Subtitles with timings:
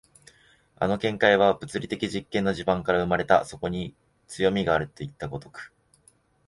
[0.79, 3.93] この見解は物理的実験の地盤から生まれた、そこに
[4.27, 5.71] 強味があるといった如く。